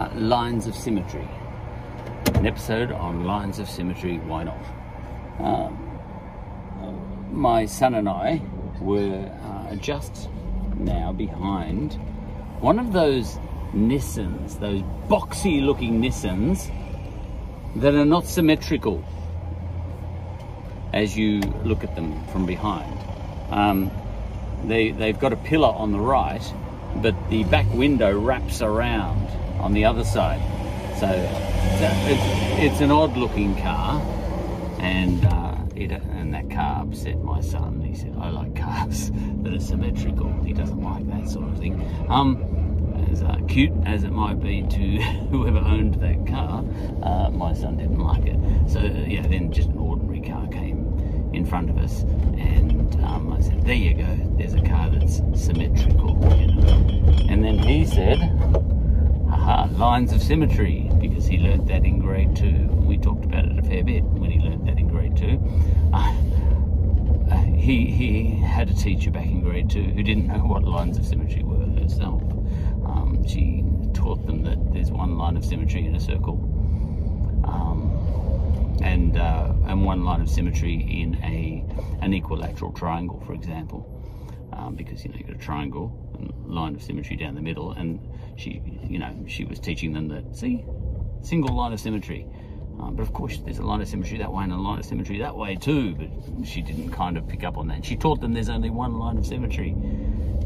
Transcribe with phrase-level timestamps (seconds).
[0.00, 1.28] uh, lines of symmetry.
[2.34, 4.64] An episode on lines of symmetry, why not?
[5.38, 8.40] Um, my son and I
[8.80, 10.30] were uh, just
[10.76, 11.94] now behind
[12.60, 13.38] one of those
[13.74, 16.70] Nissans, those boxy looking Nissans
[17.76, 19.04] that are not symmetrical
[20.94, 22.98] as you look at them from behind.
[23.50, 23.90] Um,
[24.64, 26.42] they, they've got a pillar on the right,
[26.96, 29.28] but the back window wraps around
[29.60, 30.40] on the other side.
[30.98, 34.00] So it's, it's an odd looking car,
[34.78, 37.80] and uh, it, and that car upset my son.
[37.80, 39.10] He said, I like cars
[39.42, 40.32] that are symmetrical.
[40.44, 41.80] He doesn't like that sort of thing.
[42.08, 42.60] Um,
[43.10, 44.76] as uh, cute as it might be to
[45.30, 46.64] whoever owned that car,
[47.02, 48.38] uh, my son didn't like it.
[48.68, 52.02] So yeah, then just an ordinary car came in front of us,
[52.36, 54.16] and um, I said, "There you go.
[54.36, 57.00] There's a car that's symmetrical." You know?
[57.28, 58.18] And then he said,
[59.50, 62.68] "Haha, lines of symmetry," because he learnt that in grade two.
[62.86, 65.40] We talked about it a fair bit when he learnt that in grade two.
[65.92, 66.12] Uh,
[67.56, 71.04] he he had a teacher back in grade two who didn't know what lines of
[71.04, 72.22] symmetry were herself
[73.26, 76.38] she taught them that there's one line of symmetry in a circle
[77.44, 81.64] um, and uh, and one line of symmetry in a
[82.02, 83.86] an equilateral triangle, for example,
[84.52, 86.09] um, because you know you've got a triangle
[86.46, 88.00] line of symmetry down the middle, and
[88.36, 90.64] she you know she was teaching them that see
[91.22, 92.26] single line of symmetry.
[92.80, 94.86] Um, but of course, there's a line of symmetry that way and a line of
[94.86, 95.94] symmetry that way too.
[95.94, 97.84] But she didn't kind of pick up on that.
[97.84, 99.70] She taught them there's only one line of symmetry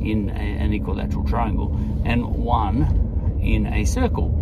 [0.00, 4.40] in a, an equilateral triangle and one in a circle.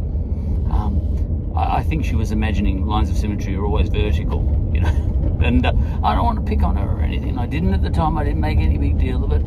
[0.73, 5.39] Um, I, I, think she was imagining lines of symmetry are always vertical, you know.
[5.45, 5.73] and uh,
[6.03, 7.39] I don't want to pick on her or anything.
[7.39, 8.17] I didn't at the time.
[8.17, 9.43] I didn't make any big deal of it.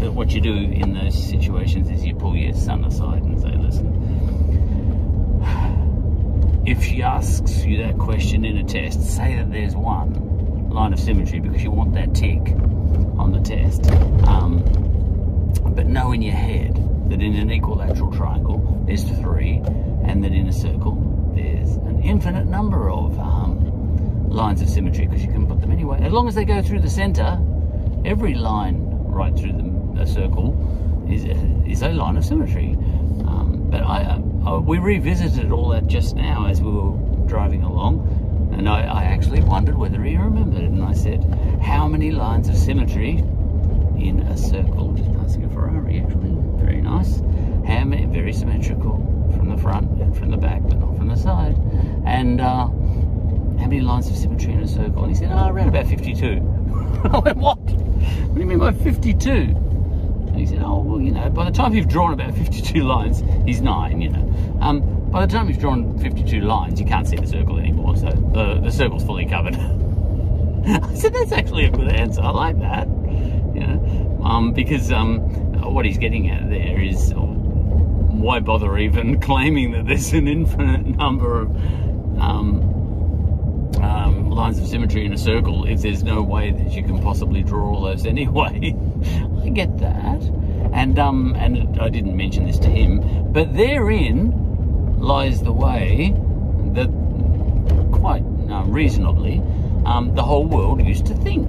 [0.00, 3.54] But what you do in those situations is you pull your son aside and say,
[3.56, 3.86] listen.
[6.66, 11.00] If she asks you that question in a test, say that there's one line of
[11.00, 12.54] symmetry because you want that tick
[13.18, 13.90] on the test.
[14.28, 14.62] Um,
[15.74, 16.76] but know in your head
[17.10, 19.62] that in an equilateral triangle there's three,
[20.04, 25.24] and that in a circle there's an infinite number of um, lines of symmetry because
[25.24, 25.98] you can put them anywhere.
[26.02, 27.40] As long as they go through the center,
[28.04, 29.62] every line right through the,
[30.00, 30.56] the circle
[31.10, 31.36] is a,
[31.68, 32.72] is a line of symmetry.
[33.28, 36.96] Um, but I, uh, we revisited all that just now as we were
[37.26, 40.62] driving along, and I, I actually wondered whether he remembered.
[40.62, 41.22] And I said,
[41.62, 43.18] "How many lines of symmetry
[43.98, 47.20] in a circle, just passing a Ferrari actually, very nice.
[47.66, 48.96] How many, very symmetrical
[49.36, 51.56] from the front and from the back, but not from the side.
[52.06, 55.04] And uh, how many lines of symmetry in a circle?
[55.04, 56.26] And he said, oh, around about 52.
[57.04, 57.58] I went, what?
[57.58, 59.69] What do you mean by 52?
[60.40, 63.60] He said, oh, well, you know, by the time you've drawn about 52 lines, he's
[63.60, 64.58] nine, you know.
[64.60, 68.10] Um, by the time you've drawn 52 lines, you can't see the circle anymore, so
[68.10, 69.54] the, the circle's fully covered.
[70.66, 72.20] I said, that's actually a good answer.
[72.20, 72.86] I like that
[73.54, 75.20] you know, um, because um,
[75.62, 81.40] what he's getting at there is why bother even claiming that there's an infinite number
[81.40, 81.56] of
[82.20, 87.00] um, um, lines of symmetry in a circle if there's no way that you can
[87.00, 88.74] possibly draw all those anyway.
[89.42, 90.22] I get that,
[90.72, 96.14] and um, and I didn't mention this to him, but therein lies the way
[96.74, 96.88] that
[97.92, 99.42] quite uh, reasonably
[99.86, 101.48] um, the whole world used to think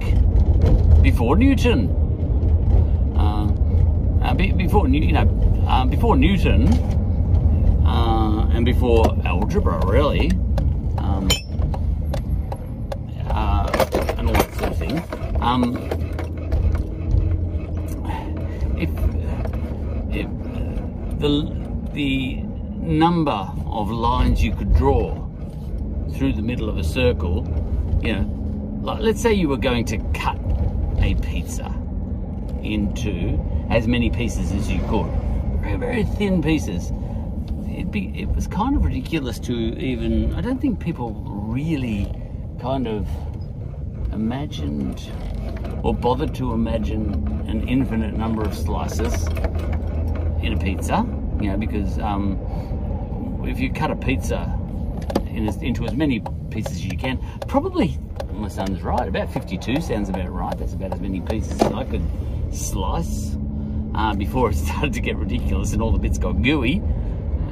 [1.02, 1.88] before Newton.
[3.16, 6.68] Uh, uh, be, before you know, uh, before Newton,
[7.86, 10.30] uh, and before algebra, really,
[10.98, 11.28] um,
[13.28, 13.70] uh,
[14.16, 15.02] and all that sort of thing.
[15.40, 16.11] Um,
[18.82, 18.90] if,
[21.20, 21.56] the
[21.92, 22.42] the
[22.82, 25.14] number of lines you could draw
[26.14, 27.46] through the middle of a circle,
[28.02, 30.38] you know, like let's say you were going to cut
[30.98, 31.72] a pizza
[32.62, 33.38] into
[33.70, 35.10] as many pieces as you could.
[35.60, 36.92] Very, very thin pieces.
[37.90, 42.12] Be, it was kind of ridiculous to even, I don't think people really
[42.60, 43.06] kind of
[44.12, 45.10] imagined
[45.82, 47.12] or bother to imagine
[47.48, 49.26] an infinite number of slices
[50.42, 51.06] in a pizza,
[51.40, 52.38] you know, because um,
[53.46, 54.58] if you cut a pizza
[55.26, 57.18] in, into as many pieces as you can,
[57.48, 57.98] probably
[58.32, 59.08] my son's right.
[59.08, 60.56] About 52 sounds about right.
[60.58, 62.04] That's about as many pieces as I could
[62.50, 63.36] slice
[63.94, 66.82] uh, before it started to get ridiculous and all the bits got gooey.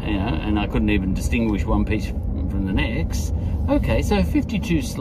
[0.02, 3.34] You know, and I couldn't even distinguish one piece from the next.
[3.68, 5.00] Okay, so 52 slices.